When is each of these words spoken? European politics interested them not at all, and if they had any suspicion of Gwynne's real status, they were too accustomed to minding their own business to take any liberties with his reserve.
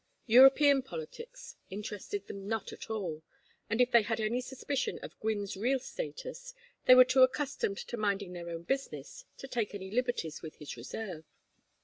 European 0.25 0.81
politics 0.81 1.57
interested 1.69 2.25
them 2.25 2.47
not 2.47 2.73
at 2.73 2.89
all, 2.89 3.21
and 3.69 3.79
if 3.79 3.91
they 3.91 4.01
had 4.01 4.19
any 4.19 4.41
suspicion 4.41 4.97
of 5.03 5.19
Gwynne's 5.19 5.55
real 5.55 5.77
status, 5.77 6.55
they 6.85 6.95
were 6.95 7.05
too 7.05 7.21
accustomed 7.21 7.77
to 7.77 7.97
minding 7.97 8.33
their 8.33 8.49
own 8.49 8.63
business 8.63 9.25
to 9.37 9.47
take 9.47 9.75
any 9.75 9.91
liberties 9.91 10.41
with 10.41 10.55
his 10.55 10.75
reserve. 10.75 11.25